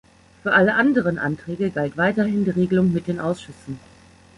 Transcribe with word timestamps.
Für 0.41 0.53
alle 0.53 0.73
anderen 0.73 1.19
Anträge 1.19 1.69
galt 1.69 1.95
weiterhin 1.95 2.43
die 2.43 2.49
Regelung 2.49 2.91
mit 2.91 3.05
den 3.05 3.19
Ausschüssen. 3.19 3.79